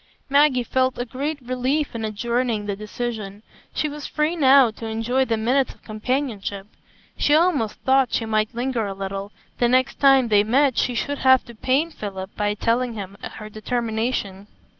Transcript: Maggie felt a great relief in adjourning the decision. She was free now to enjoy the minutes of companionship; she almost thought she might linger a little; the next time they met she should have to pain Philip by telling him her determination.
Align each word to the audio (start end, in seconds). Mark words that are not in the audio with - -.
Maggie 0.29 0.63
felt 0.63 0.97
a 0.97 1.05
great 1.05 1.39
relief 1.43 1.93
in 1.93 2.03
adjourning 2.03 2.65
the 2.65 2.75
decision. 2.75 3.43
She 3.71 3.87
was 3.87 4.07
free 4.07 4.35
now 4.35 4.71
to 4.71 4.87
enjoy 4.87 5.25
the 5.25 5.37
minutes 5.37 5.75
of 5.75 5.83
companionship; 5.83 6.65
she 7.17 7.35
almost 7.35 7.75
thought 7.81 8.11
she 8.13 8.25
might 8.25 8.55
linger 8.55 8.87
a 8.87 8.95
little; 8.95 9.31
the 9.59 9.69
next 9.69 9.99
time 9.99 10.29
they 10.29 10.43
met 10.43 10.75
she 10.75 10.95
should 10.95 11.19
have 11.19 11.45
to 11.45 11.53
pain 11.53 11.91
Philip 11.91 12.35
by 12.35 12.55
telling 12.55 12.95
him 12.95 13.15
her 13.33 13.47
determination. 13.47 14.47